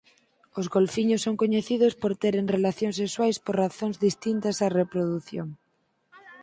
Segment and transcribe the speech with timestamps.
[0.59, 5.47] Os golfiños son coñecidos por teren relacións sexuais por razóns distintas á reprodución.